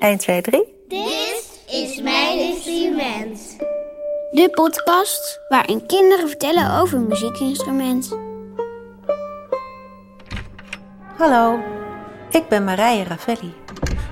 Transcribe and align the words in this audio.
1, 0.00 0.18
2, 0.18 0.40
3. 0.40 0.64
Dit 0.88 1.60
is 1.66 2.00
mijn 2.02 2.38
instrument. 2.38 3.56
De 4.30 4.48
podcast 4.50 5.40
waarin 5.48 5.86
kinderen 5.86 6.28
vertellen 6.28 6.80
over 6.80 6.98
een 6.98 7.06
muziekinstrument. 7.06 8.18
Hallo, 11.16 11.58
ik 12.30 12.48
ben 12.48 12.64
Marije 12.64 13.04
Ravelli. 13.04 13.54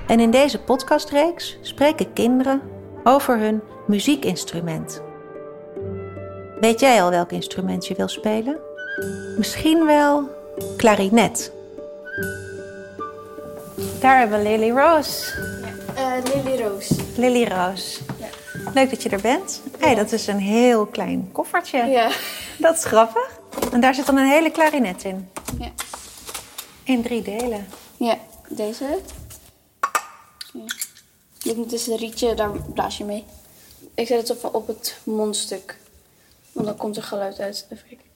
En 0.07 0.19
in 0.19 0.31
deze 0.31 0.59
podcastreeks 0.59 1.57
spreken 1.61 2.13
kinderen 2.13 2.61
over 3.03 3.37
hun 3.37 3.61
muziekinstrument. 3.87 5.01
Weet 6.59 6.79
jij 6.79 7.03
al 7.03 7.09
welk 7.09 7.31
instrument 7.31 7.87
je 7.87 7.95
wil 7.95 8.07
spelen? 8.07 8.59
Misschien 9.37 9.85
wel 9.85 10.29
klarinet. 10.77 11.53
Daar 13.99 14.19
hebben 14.19 14.37
we 14.37 14.43
Lily 14.43 14.71
Rose. 14.71 15.48
Lily 16.33 16.61
Roos. 16.61 16.89
Lily 17.17 17.43
Roos. 17.47 17.99
Leuk 18.73 18.89
dat 18.89 19.03
je 19.03 19.09
er 19.09 19.21
bent. 19.21 19.61
Hey, 19.79 19.95
dat 19.95 20.11
is 20.11 20.27
een 20.27 20.39
heel 20.39 20.85
klein 20.85 21.29
koffertje. 21.31 21.85
Ja. 21.85 22.11
Dat 22.57 22.75
is 22.75 22.83
grappig. 22.83 23.39
En 23.71 23.79
daar 23.79 23.95
zit 23.95 24.05
dan 24.05 24.17
een 24.17 24.29
hele 24.29 24.51
klarinet 24.51 25.03
in. 25.03 25.29
Ja. 25.59 25.71
In 26.83 27.01
drie 27.01 27.21
delen. 27.21 27.67
Ja, 27.97 28.17
deze. 28.49 28.99
Ja. 30.53 30.65
Dit 31.37 31.57
is 31.57 31.65
dus 31.67 31.87
een 31.87 31.97
rietje, 31.97 32.33
daar 32.33 32.51
blaas 32.73 32.97
je 32.97 33.03
mee. 33.03 33.25
Ik 33.93 34.07
zet 34.07 34.27
het 34.27 34.43
op, 34.43 34.55
op 34.55 34.67
het 34.67 34.97
mondstuk. 35.03 35.77
Want 36.51 36.67
dan 36.67 36.77
komt 36.77 36.97
er 36.97 37.03
geluid 37.03 37.39
uit. 37.39 37.67
Even 37.69 37.87
kijken. 37.87 38.07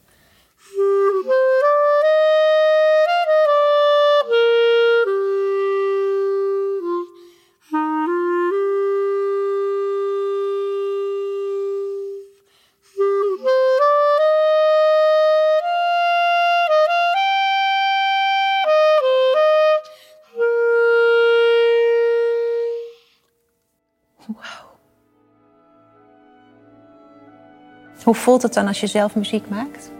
Hoe 28.04 28.16
voelt 28.16 28.42
het 28.42 28.54
dan 28.54 28.68
als 28.68 28.80
je 28.80 28.88
zelf 28.88 29.16
muziek 29.16 29.50
maakt? 29.50 29.92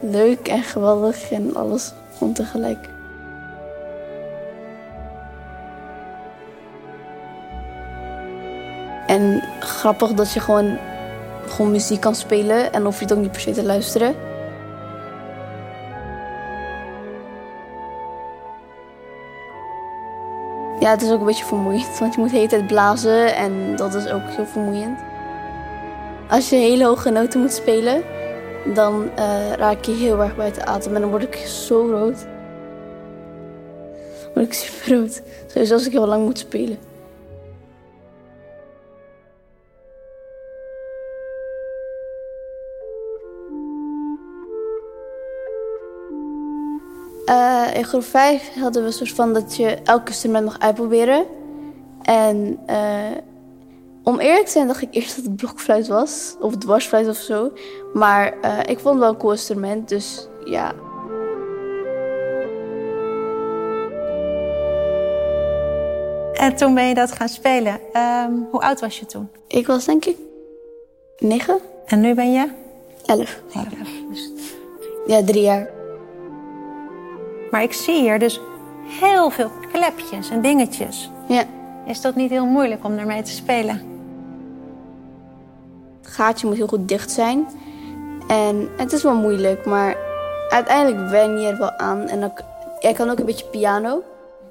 Leuk 0.00 0.48
en 0.48 0.62
geweldig 0.62 1.30
en 1.30 1.54
alles 1.54 1.92
gewoon 2.16 2.32
tegelijk. 2.32 2.88
En 9.06 9.42
grappig 9.60 10.12
dat 10.12 10.32
je 10.32 10.40
gewoon, 10.40 10.78
gewoon 11.46 11.70
muziek 11.70 12.00
kan 12.00 12.14
spelen 12.14 12.72
en 12.72 12.84
hoef 12.84 12.98
je 12.98 13.04
het 13.04 13.12
ook 13.12 13.20
niet 13.20 13.32
per 13.32 13.40
se 13.40 13.50
te 13.50 13.64
luisteren. 13.64 14.14
Ja, 20.80 20.90
het 20.90 21.02
is 21.02 21.10
ook 21.10 21.20
een 21.20 21.26
beetje 21.26 21.44
vermoeiend, 21.44 21.98
want 21.98 22.14
je 22.14 22.20
moet 22.20 22.30
de 22.30 22.36
hele 22.36 22.48
tijd 22.48 22.66
blazen 22.66 23.36
en 23.36 23.76
dat 23.76 23.94
is 23.94 24.08
ook 24.08 24.22
heel 24.28 24.46
vermoeiend. 24.46 24.98
Als 26.32 26.48
je 26.48 26.56
hele 26.56 26.84
hoge 26.84 27.10
noten 27.10 27.40
moet 27.40 27.52
spelen, 27.52 28.02
dan 28.74 29.10
eh, 29.16 29.52
raak 29.52 29.84
je 29.84 29.92
heel 29.92 30.22
erg 30.22 30.36
buiten 30.36 30.66
adem 30.66 30.94
en 30.94 31.00
dan 31.00 31.10
word 31.10 31.22
ik 31.22 31.34
zo 31.34 31.90
rood. 31.90 32.18
Dan 34.22 34.32
word 34.34 34.46
ik 34.46 34.52
super 34.52 34.96
rood, 34.96 35.22
sowieso 35.46 35.74
als 35.74 35.86
ik 35.86 35.92
heel 35.92 36.06
lang 36.06 36.24
moet 36.24 36.38
spelen. 36.38 36.78
Eh, 47.24 47.66
in 47.74 47.84
groep 47.84 48.04
5 48.04 48.54
hadden 48.54 48.82
we 48.82 48.88
een 48.88 48.94
soort 48.94 49.12
van 49.12 49.32
dat 49.32 49.56
je 49.56 49.78
elk 49.84 50.08
instrument 50.08 50.44
mag 50.44 50.58
uitproberen. 50.58 51.26
En 52.02 52.58
eh, 52.66 53.10
om 54.02 54.18
eerlijk 54.18 54.46
te 54.46 54.52
zijn 54.52 54.66
dacht 54.66 54.82
ik 54.82 54.88
eerst 54.94 55.16
dat 55.16 55.24
het 55.24 55.36
blokfluit 55.36 55.88
was. 55.88 56.36
Of 56.40 56.56
dwarsfluit 56.56 57.08
of 57.08 57.16
zo. 57.16 57.52
Maar 57.92 58.40
eh, 58.40 58.58
ik 58.58 58.78
vond 58.78 58.94
het 58.94 58.98
wel 58.98 59.08
een 59.08 59.16
cool 59.16 59.32
instrument, 59.32 59.88
dus 59.88 60.28
ja. 60.44 60.72
En 66.32 66.56
toen 66.56 66.74
ben 66.74 66.88
je 66.88 66.94
dat 66.94 67.12
gaan 67.12 67.28
spelen. 67.28 67.80
Ehm, 67.92 68.32
hoe 68.50 68.60
oud 68.60 68.80
was 68.80 68.98
je 68.98 69.06
toen? 69.06 69.28
Ik 69.48 69.66
was 69.66 69.84
denk 69.84 70.04
ik 70.04 70.16
9, 71.18 71.58
En 71.86 72.00
nu 72.00 72.14
ben 72.14 72.32
je? 72.32 72.48
11. 73.06 73.40
Elf. 73.54 73.66
Dus- 74.10 74.30
Ja, 75.06 75.24
drie 75.24 75.42
jaar. 75.42 75.70
Maar 77.50 77.62
ik 77.62 77.72
zie 77.72 78.00
hier 78.00 78.18
dus 78.18 78.40
heel 79.00 79.30
veel 79.30 79.50
klepjes 79.72 80.30
en 80.30 80.40
dingetjes. 80.40 81.10
Ja. 81.28 81.44
Is 81.86 82.00
dat 82.00 82.14
niet 82.14 82.30
heel 82.30 82.46
moeilijk 82.46 82.84
om 82.84 82.98
ermee 82.98 83.22
te 83.22 83.30
spelen? 83.30 83.91
Gaatje 86.12 86.46
moet 86.46 86.56
heel 86.56 86.66
goed 86.66 86.88
dicht 86.88 87.10
zijn. 87.10 87.46
En 88.28 88.68
het 88.76 88.92
is 88.92 89.02
wel 89.02 89.14
moeilijk, 89.14 89.64
maar 89.64 89.96
uiteindelijk 90.48 91.10
wen 91.10 91.40
je 91.40 91.48
er 91.48 91.58
wel 91.58 91.70
aan. 91.70 92.08
En 92.08 92.20
dan, 92.20 92.32
jij 92.80 92.92
kan 92.92 93.10
ook 93.10 93.18
een 93.18 93.24
beetje 93.24 93.46
piano. 93.46 94.02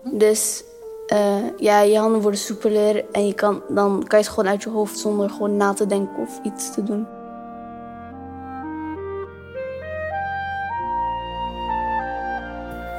Dus 0.04 0.64
eh, 1.08 1.58
ja, 1.58 1.80
je 1.80 1.98
handen 1.98 2.22
worden 2.22 2.40
soepeler 2.40 3.06
en 3.12 3.28
je 3.28 3.34
kan, 3.34 3.62
dan 3.68 4.04
kan 4.08 4.20
je 4.20 4.26
het 4.26 4.34
gewoon 4.34 4.50
uit 4.50 4.64
je 4.64 4.70
hoofd 4.70 5.00
zonder 5.00 5.30
gewoon 5.30 5.58
na 5.58 5.74
te 5.74 5.86
denken 5.86 6.18
of 6.18 6.40
iets 6.44 6.74
te 6.74 6.84
doen. 6.84 7.08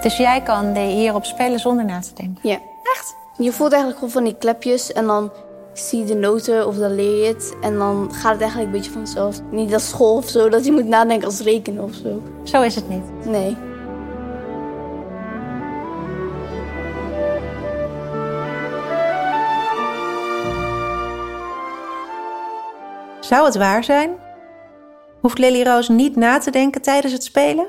Dus 0.02 0.16
jij 0.16 0.42
kan 0.42 0.76
hierop 0.76 1.24
spelen 1.24 1.58
zonder 1.60 1.84
na 1.84 2.00
te 2.00 2.14
denken. 2.14 2.48
Ja. 2.48 2.58
Echt? 2.82 3.14
Je 3.38 3.52
voelt 3.52 3.72
eigenlijk 3.72 4.00
gewoon 4.00 4.14
van 4.14 4.24
die 4.24 4.36
klepjes 4.38 4.92
en 4.92 5.06
dan 5.06 5.30
zie 5.72 6.04
de 6.04 6.14
noten 6.14 6.66
of 6.66 6.76
dan 6.76 6.94
leer 6.94 7.16
je 7.16 7.26
het. 7.26 7.54
En 7.60 7.78
dan 7.78 8.08
gaat 8.12 8.32
het 8.32 8.40
eigenlijk 8.40 8.72
een 8.72 8.76
beetje 8.76 8.92
vanzelf. 8.92 9.40
Niet 9.50 9.74
als 9.74 9.88
school 9.88 10.16
of 10.16 10.28
zo, 10.28 10.48
dat 10.48 10.64
je 10.64 10.72
moet 10.72 10.86
nadenken 10.86 11.26
als 11.26 11.40
rekenen 11.40 11.84
of 11.84 11.94
zo. 11.94 12.22
Zo 12.42 12.62
is 12.62 12.74
het 12.74 12.88
niet. 12.88 13.24
Nee. 13.24 13.56
Zou 23.20 23.44
het 23.44 23.56
waar 23.56 23.84
zijn? 23.84 24.10
Hoeft 25.20 25.38
Lily 25.38 25.62
Roos 25.62 25.88
niet 25.88 26.16
na 26.16 26.38
te 26.38 26.50
denken 26.50 26.82
tijdens 26.82 27.12
het 27.12 27.24
spelen? 27.24 27.66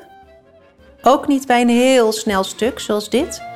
Ook 1.01 1.27
niet 1.27 1.47
bij 1.47 1.61
een 1.61 1.69
heel 1.69 2.11
snel 2.11 2.43
stuk 2.43 2.79
zoals 2.79 3.09
dit? 3.09 3.52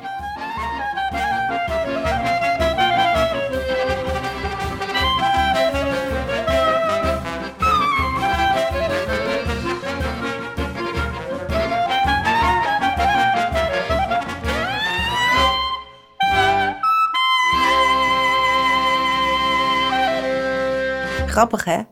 Grappig 21.38 21.64
hè? 21.64 21.82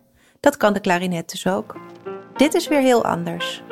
Dat 0.41 0.57
kan 0.57 0.73
de 0.73 0.81
klarinet 0.81 1.31
dus 1.31 1.47
ook. 1.47 1.77
Dit 2.37 2.55
is 2.55 2.69
weer 2.69 2.81
heel 2.81 3.05
anders. 3.05 3.63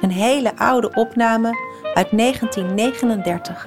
Een 0.00 0.10
hele 0.10 0.56
oude 0.56 0.94
opname 0.94 1.48
uit 1.94 2.08
1939. 2.10 3.66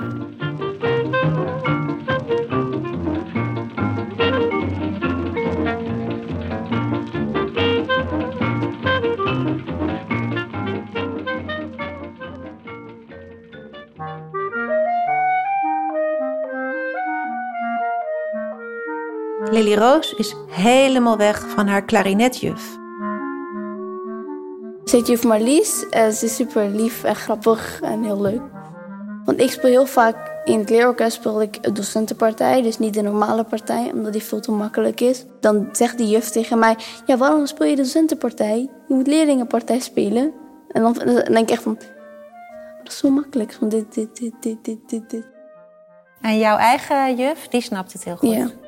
Lily 19.62 19.76
Roos 19.76 20.14
is 20.14 20.36
helemaal 20.48 21.18
weg 21.18 21.50
van 21.50 21.68
haar 21.68 21.86
klarinetjuf. 21.86 22.78
Zit 24.84 25.08
juf 25.08 25.24
Marlies. 25.24 25.80
Ze 25.90 26.20
is 26.22 26.36
super 26.36 26.70
lief 26.70 27.04
en 27.04 27.16
grappig 27.16 27.82
en 27.82 28.04
heel 28.04 28.22
leuk. 28.22 28.42
Want 29.26 29.40
ik 29.40 29.52
speel 29.52 29.70
heel 29.70 29.86
vaak 29.86 30.32
in 30.46 30.60
het 30.60 30.70
leerorkest 30.70 31.16
speel 31.16 31.42
ik 31.42 31.58
een 31.62 31.74
docentenpartij, 31.74 32.62
dus 32.62 32.80
niet 32.80 32.94
de 32.94 33.02
normale 33.02 33.44
partij, 33.44 33.92
omdat 33.94 34.14
die 34.14 34.24
veel 34.24 34.40
te 34.40 34.52
makkelijk 34.52 35.02
is. 35.02 35.26
Dan 35.40 35.70
zegt 35.72 35.98
die 35.98 36.08
juf 36.08 36.30
tegen 36.30 36.60
mij: 36.60 36.76
Ja, 37.06 37.18
waarom 37.18 37.46
speel 37.46 37.68
je 37.68 37.76
de 37.76 37.82
docentenpartij? 37.82 38.70
Je 38.88 38.94
moet 38.94 39.08
leerlingenpartij 39.08 39.80
spelen. 39.80 40.34
En 40.72 40.82
dan, 40.82 40.94
dan 40.94 41.06
denk 41.06 41.38
ik 41.38 41.50
echt 41.50 41.64
van: 41.64 41.76
Dat 42.84 42.92
is 42.92 42.98
zo 42.98 43.10
makkelijk. 43.10 43.54
Van 43.54 43.70
dit, 43.70 43.94
dit, 43.94 44.18
dit, 44.18 44.34
dit, 44.40 44.64
dit, 44.64 44.90
dit, 44.90 45.10
dit. 45.10 45.28
En 46.22 46.38
jouw 46.38 46.58
eigen 46.58 47.16
juf, 47.16 47.48
die 47.48 47.62
snapt 47.62 47.94
het 47.94 48.04
heel 48.04 48.16
goed. 48.18 48.34
Ja. 48.34 48.61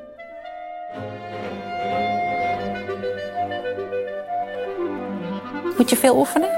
Moet 5.78 5.90
je 5.90 5.98
veel 5.98 6.18
oefenen? 6.18 6.50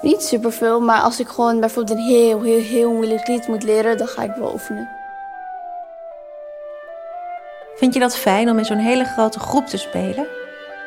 Niet 0.00 0.22
superveel, 0.22 0.80
maar 0.80 1.00
als 1.00 1.20
ik 1.20 1.28
gewoon 1.28 1.60
bijvoorbeeld 1.60 1.98
een 1.98 2.04
heel, 2.04 2.42
heel, 2.42 2.60
heel 2.60 2.92
moeilijk 2.92 3.26
lied 3.26 3.48
moet 3.48 3.62
leren, 3.62 3.98
dan 3.98 4.06
ga 4.06 4.22
ik 4.22 4.34
wel 4.34 4.52
oefenen. 4.52 4.88
Vind 7.76 7.94
je 7.94 8.00
dat 8.00 8.16
fijn 8.16 8.50
om 8.50 8.58
in 8.58 8.64
zo'n 8.64 8.78
hele 8.78 9.04
grote 9.04 9.38
groep 9.38 9.66
te 9.66 9.76
spelen? 9.76 10.26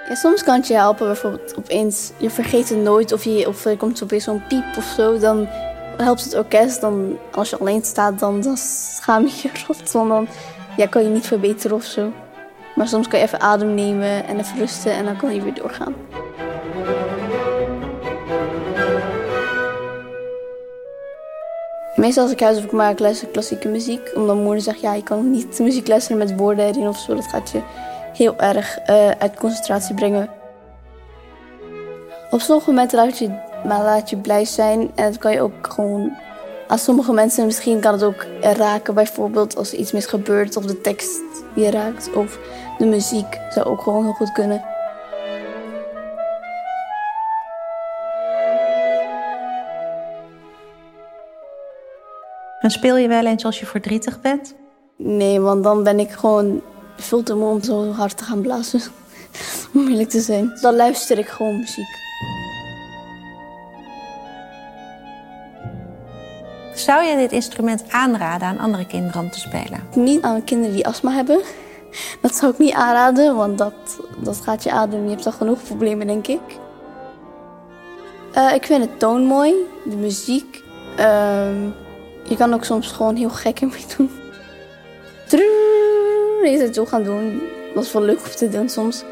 Ja, 0.10 0.16
soms 0.16 0.44
kan 0.44 0.56
het 0.56 0.68
je 0.68 0.74
helpen, 0.74 1.06
bijvoorbeeld 1.06 1.58
opeens, 1.58 2.12
je 2.18 2.30
vergeet 2.30 2.70
het 2.70 2.78
nooit 2.78 3.12
of, 3.12 3.24
je, 3.24 3.48
of 3.48 3.66
er 3.66 3.78
komt 3.78 4.04
opeens 4.04 4.24
zo'n 4.24 4.44
piep 4.48 4.78
of 4.78 4.84
zo, 4.84 5.18
dan 5.18 5.48
helpt 5.98 6.24
het 6.24 6.36
orkest. 6.36 6.82
Dan, 6.82 7.18
als 7.32 7.50
je 7.50 7.58
alleen 7.58 7.84
staat, 7.84 8.20
dan, 8.20 8.42
dan 8.42 8.58
schaam 8.58 9.26
je 9.26 9.34
je 9.42 9.50
rot, 9.68 9.92
want 9.92 10.10
dan 10.10 10.28
ja, 10.80 10.88
kan 10.88 11.04
je 11.04 11.10
niet 11.10 11.28
verbeteren 11.28 11.76
of 11.76 11.84
zo. 11.84 12.12
Maar 12.76 12.88
soms 12.88 13.08
kan 13.08 13.20
je 13.20 13.26
even 13.26 13.40
adem 13.40 13.74
nemen 13.74 14.28
en 14.28 14.40
even 14.40 14.58
rusten 14.58 14.92
en 14.92 15.06
dan 15.06 15.18
kan 15.18 15.36
je 15.36 15.42
weer 15.42 15.54
doorgaan. 15.54 15.96
Meestal 21.96 22.24
als 22.24 22.32
ik 22.32 22.40
huis 22.40 22.58
of 22.58 22.64
ik 22.64 22.72
maak 22.72 23.00
les 23.00 23.24
klassieke 23.32 23.68
muziek. 23.68 24.12
Omdat 24.16 24.36
moeder 24.36 24.62
zegt, 24.62 24.82
ja, 24.82 24.94
je 24.94 25.04
kan 25.04 25.32
niet 25.32 25.60
muziek 25.60 25.88
luisteren 25.88 26.18
met 26.18 26.36
woorden 26.36 26.66
erin 26.66 26.88
of 26.88 26.98
zo. 26.98 27.16
Dat 27.16 27.28
gaat 27.28 27.50
je 27.50 27.62
heel 28.14 28.38
erg 28.38 28.80
eh, 28.80 29.10
uit 29.10 29.36
concentratie 29.36 29.96
brengen. 29.96 30.30
Op 32.30 32.42
sommige 32.42 32.70
momenten 32.70 32.98
laat 32.98 33.18
je, 33.18 33.30
maar 33.68 33.84
laat 33.84 34.10
je 34.10 34.18
blij 34.18 34.46
zijn. 34.46 34.92
En 34.96 35.06
dat 35.06 35.18
kan 35.18 35.32
je 35.32 35.42
ook 35.42 35.74
gewoon... 35.74 36.18
Aan 36.70 36.78
sommige 36.80 37.14
mensen 37.14 37.46
misschien 37.46 37.80
kan 37.80 37.92
het 37.92 38.04
ook 38.04 38.26
raken. 38.42 38.94
Bijvoorbeeld 38.94 39.56
als 39.56 39.72
er 39.72 39.80
iets 39.80 39.92
mis 39.92 40.06
gebeurt 40.06 40.58
of 40.58 40.66
de 40.66 40.82
tekst 40.82 41.20
je 41.56 41.70
raakt. 41.70 42.14
Of 42.14 42.40
de 42.78 42.86
muziek 42.86 43.40
zou 43.50 43.66
ook 43.66 43.82
gewoon 43.82 44.04
heel 44.04 44.14
goed 44.14 44.32
kunnen. 44.32 44.64
En 52.60 52.70
speel 52.70 52.98
je 52.98 53.08
wel 53.08 53.26
eens 53.26 53.46
als 53.46 53.60
je 53.60 53.66
verdrietig 53.66 54.22
bent? 54.22 54.56
Nee, 54.96 55.40
want 55.40 55.64
dan 55.64 55.84
ben 55.84 56.00
ik 56.00 56.12
gewoon 56.12 56.62
veel 56.96 57.24
te 57.24 57.36
moe 57.36 57.50
om 57.50 57.64
zo 57.64 57.92
hard 57.92 58.18
te 58.18 58.24
gaan 58.24 58.42
blazen. 58.42 58.82
om 59.74 59.88
eerlijk 59.88 60.10
te 60.10 60.22
zijn. 60.22 60.58
Dan 60.62 60.76
luister 60.76 61.18
ik 61.18 61.28
gewoon 61.28 61.60
muziek. 61.60 62.09
Zou 66.90 67.04
je 67.04 67.16
dit 67.16 67.32
instrument 67.32 67.84
aanraden 67.90 68.48
aan 68.48 68.60
andere 68.60 68.86
kinderen 68.86 69.22
om 69.22 69.32
te 69.32 69.40
spelen? 69.40 69.84
Niet 69.96 70.22
aan 70.22 70.44
kinderen 70.44 70.76
die 70.76 70.88
astma 70.88 71.12
hebben. 71.12 71.42
Dat 72.22 72.36
zou 72.36 72.52
ik 72.52 72.58
niet 72.58 72.74
aanraden, 72.74 73.36
want 73.36 73.58
dat, 73.58 74.00
dat 74.18 74.42
gaat 74.42 74.64
je 74.64 74.72
adem. 74.72 75.04
Je 75.04 75.10
hebt 75.10 75.26
al 75.26 75.32
genoeg 75.32 75.64
problemen, 75.64 76.08
denk 76.08 76.28
ik. 76.28 76.40
Uh, 78.36 78.54
ik 78.54 78.66
vind 78.66 78.82
het 78.82 79.00
toon 79.00 79.24
mooi, 79.24 79.54
de 79.86 79.96
muziek. 79.96 80.64
Uh, 81.00 81.64
je 82.24 82.36
kan 82.38 82.54
ook 82.54 82.64
soms 82.64 82.92
gewoon 82.92 83.16
heel 83.16 83.30
gek 83.30 83.60
ermee 83.60 83.86
doen. 83.98 84.12
Is 86.44 86.62
het 86.62 86.76
zo 86.76 86.86
gaan 86.86 87.04
doen. 87.04 87.42
Dat 87.74 87.84
is 87.84 87.94
wel 87.94 88.02
leuk 88.02 88.20
om 88.20 88.32
te 88.36 88.50
doen 88.50 88.70
soms. 88.70 89.04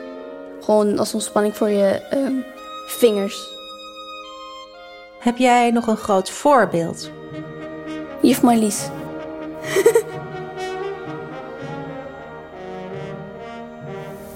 Gewoon 0.62 1.00
als 1.00 1.13
ontspanning 1.13 1.56
voor 1.56 1.69
je 1.69 2.01
uh, 2.13 2.44
vingers. 2.88 3.47
Heb 5.19 5.38
jij 5.38 5.71
nog 5.71 5.88
een 5.88 5.97
groot 5.97 6.29
voorbeeld? 6.29 7.09
Marlies. 8.41 8.89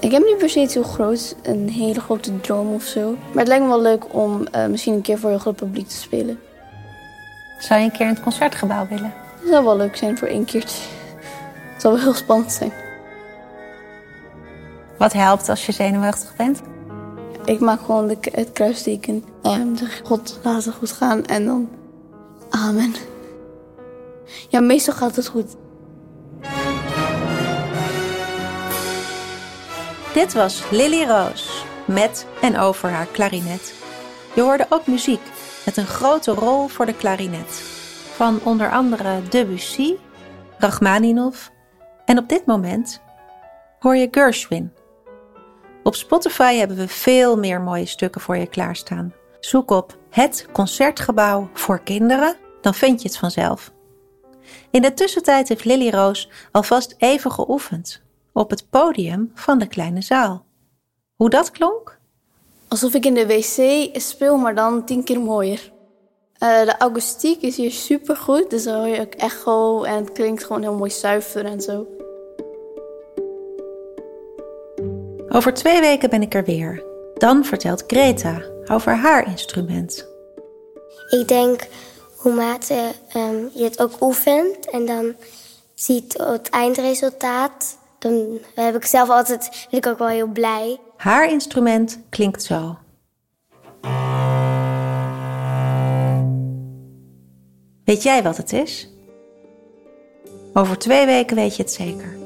ik 0.00 0.10
heb 0.10 0.22
niet 0.24 0.38
per 0.38 0.50
se 0.50 0.60
iets 0.60 0.74
heel 0.74 0.82
groot, 0.82 1.36
een 1.42 1.68
hele 1.68 2.00
grote 2.00 2.40
droom 2.40 2.74
of 2.74 2.82
zo. 2.82 3.10
Maar 3.10 3.38
het 3.38 3.48
lijkt 3.48 3.62
me 3.62 3.68
wel 3.68 3.82
leuk 3.82 4.14
om 4.14 4.46
uh, 4.54 4.66
misschien 4.66 4.94
een 4.94 5.02
keer 5.02 5.18
voor 5.18 5.30
een 5.30 5.40
groot 5.40 5.56
publiek 5.56 5.88
te 5.88 5.96
spelen. 5.96 6.40
Zou 7.58 7.80
je 7.80 7.86
een 7.86 7.92
keer 7.92 8.06
in 8.06 8.12
het 8.12 8.22
concertgebouw 8.22 8.86
willen? 8.88 9.14
Dat 9.40 9.50
zou 9.50 9.64
wel 9.64 9.76
leuk 9.76 9.96
zijn 9.96 10.18
voor 10.18 10.28
één 10.28 10.44
keertje. 10.44 10.82
Het 11.72 11.82
zou 11.82 11.94
wel 11.94 12.02
heel 12.02 12.14
spannend 12.14 12.52
zijn. 12.52 12.72
Wat 14.98 15.12
helpt 15.12 15.48
als 15.48 15.66
je 15.66 15.72
zenuwachtig 15.72 16.36
bent? 16.36 16.60
Ik 17.44 17.60
maak 17.60 17.80
gewoon 17.80 18.06
de, 18.06 18.16
het 18.20 18.52
kruisteken. 18.52 19.24
En 19.42 19.76
zeg 19.76 20.00
God, 20.04 20.40
laat 20.42 20.64
het 20.64 20.74
goed 20.74 20.92
gaan. 20.92 21.24
En 21.24 21.44
dan 21.44 21.68
amen. 22.50 22.94
Ja, 24.48 24.60
meestal 24.60 24.94
gaat 24.94 25.16
het 25.16 25.28
goed. 25.28 25.56
Dit 30.14 30.32
was 30.32 30.62
Lily 30.70 31.04
Roos 31.04 31.64
met 31.84 32.26
en 32.40 32.58
over 32.58 32.90
haar 32.90 33.06
klarinet. 33.06 33.74
Je 34.34 34.40
hoorde 34.40 34.66
ook 34.68 34.86
muziek 34.86 35.20
met 35.64 35.76
een 35.76 35.86
grote 35.86 36.32
rol 36.32 36.68
voor 36.68 36.86
de 36.86 36.94
klarinet. 36.94 37.62
Van 38.14 38.40
onder 38.42 38.70
andere 38.70 39.22
Debussy, 39.28 39.94
Rachmaninov 40.58 41.46
en 42.04 42.18
op 42.18 42.28
dit 42.28 42.46
moment 42.46 43.02
hoor 43.78 43.96
je 43.96 44.08
Gershwin. 44.10 44.72
Op 45.82 45.94
Spotify 45.94 46.54
hebben 46.54 46.76
we 46.76 46.88
veel 46.88 47.36
meer 47.36 47.60
mooie 47.60 47.86
stukken 47.86 48.20
voor 48.20 48.36
je 48.36 48.46
klaarstaan. 48.46 49.14
Zoek 49.40 49.70
op 49.70 49.96
Het 50.10 50.46
Concertgebouw 50.52 51.50
voor 51.52 51.82
Kinderen, 51.82 52.36
dan 52.60 52.74
vind 52.74 53.02
je 53.02 53.08
het 53.08 53.18
vanzelf. 53.18 53.72
In 54.70 54.82
de 54.82 54.94
tussentijd 54.94 55.48
heeft 55.48 55.64
Lily 55.64 55.90
Roos 55.90 56.28
alvast 56.50 56.94
even 56.98 57.32
geoefend 57.32 58.02
op 58.32 58.50
het 58.50 58.70
podium 58.70 59.30
van 59.34 59.58
de 59.58 59.66
kleine 59.66 60.02
zaal. 60.02 60.44
Hoe 61.16 61.30
dat 61.30 61.50
klonk? 61.50 61.98
Alsof 62.68 62.94
ik 62.94 63.04
in 63.04 63.14
de 63.14 63.26
wc 63.26 63.88
speel, 64.00 64.36
maar 64.36 64.54
dan 64.54 64.84
tien 64.84 65.04
keer 65.04 65.20
mooier. 65.20 65.72
Uh, 66.38 66.64
de 66.64 66.78
akoestiek 66.78 67.42
is 67.42 67.56
hier 67.56 67.70
super 67.70 68.16
goed, 68.16 68.50
dus 68.50 68.64
dan 68.64 68.74
hoor 68.74 68.86
je 68.86 69.00
ook 69.00 69.14
echo 69.14 69.82
en 69.82 69.94
het 69.94 70.12
klinkt 70.12 70.44
gewoon 70.44 70.62
heel 70.62 70.74
mooi 70.74 70.90
zuiver 70.90 71.44
en 71.44 71.60
zo. 71.60 71.86
Over 75.28 75.54
twee 75.54 75.80
weken 75.80 76.10
ben 76.10 76.22
ik 76.22 76.34
er 76.34 76.44
weer. 76.44 76.84
Dan 77.14 77.44
vertelt 77.44 77.84
Greta 77.86 78.42
over 78.70 78.96
haar 78.96 79.26
instrument. 79.26 80.08
Ik 81.10 81.28
denk 81.28 81.66
hoe 82.22 82.32
mate 82.32 82.92
um, 83.16 83.50
je 83.54 83.64
het 83.64 83.80
ook 83.80 84.00
oefent 84.00 84.70
en 84.70 84.86
dan 84.86 85.14
ziet 85.74 86.18
het 86.18 86.50
eindresultaat. 86.50 87.78
Dan 87.98 88.38
heb 88.54 88.74
ik 88.74 88.84
zelf 88.84 89.08
altijd, 89.08 89.66
ben 89.70 89.80
ik 89.80 89.86
ook 89.86 89.98
wel 89.98 90.08
heel 90.08 90.26
blij. 90.26 90.80
Haar 90.96 91.30
instrument 91.30 91.98
klinkt 92.08 92.42
zo. 92.42 92.76
Weet 97.84 98.02
jij 98.02 98.22
wat 98.22 98.36
het 98.36 98.52
is? 98.52 98.88
Over 100.52 100.78
twee 100.78 101.06
weken 101.06 101.36
weet 101.36 101.56
je 101.56 101.62
het 101.62 101.72
zeker. 101.72 102.21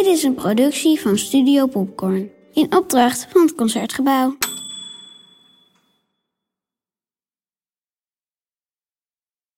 Dit 0.00 0.08
is 0.08 0.22
een 0.22 0.34
productie 0.34 1.00
van 1.00 1.18
Studio 1.18 1.66
Popcorn 1.66 2.30
in 2.52 2.76
opdracht 2.76 3.26
van 3.30 3.42
het 3.42 3.54
Concertgebouw. 3.54 4.36